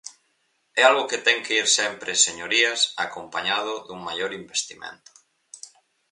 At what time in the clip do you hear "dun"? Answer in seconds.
3.87-3.99